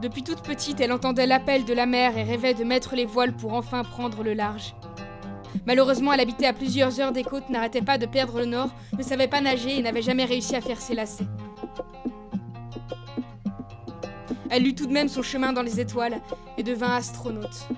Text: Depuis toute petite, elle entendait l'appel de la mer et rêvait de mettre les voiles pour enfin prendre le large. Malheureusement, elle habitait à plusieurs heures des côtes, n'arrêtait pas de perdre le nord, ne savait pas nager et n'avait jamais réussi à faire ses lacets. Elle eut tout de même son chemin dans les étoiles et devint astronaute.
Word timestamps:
Depuis 0.00 0.22
toute 0.22 0.42
petite, 0.42 0.80
elle 0.80 0.92
entendait 0.92 1.26
l'appel 1.26 1.64
de 1.64 1.74
la 1.74 1.84
mer 1.84 2.16
et 2.16 2.22
rêvait 2.22 2.54
de 2.54 2.62
mettre 2.62 2.94
les 2.94 3.04
voiles 3.04 3.34
pour 3.34 3.54
enfin 3.54 3.82
prendre 3.82 4.22
le 4.22 4.32
large. 4.32 4.76
Malheureusement, 5.66 6.12
elle 6.12 6.20
habitait 6.20 6.46
à 6.46 6.52
plusieurs 6.52 7.00
heures 7.00 7.10
des 7.10 7.24
côtes, 7.24 7.50
n'arrêtait 7.50 7.82
pas 7.82 7.98
de 7.98 8.06
perdre 8.06 8.38
le 8.38 8.46
nord, 8.46 8.70
ne 8.96 9.02
savait 9.02 9.26
pas 9.26 9.40
nager 9.40 9.76
et 9.76 9.82
n'avait 9.82 10.02
jamais 10.02 10.24
réussi 10.24 10.54
à 10.54 10.60
faire 10.60 10.80
ses 10.80 10.94
lacets. 10.94 11.26
Elle 14.50 14.68
eut 14.68 14.74
tout 14.74 14.86
de 14.86 14.92
même 14.92 15.08
son 15.08 15.22
chemin 15.22 15.52
dans 15.52 15.62
les 15.62 15.80
étoiles 15.80 16.20
et 16.56 16.62
devint 16.62 16.94
astronaute. 16.94 17.68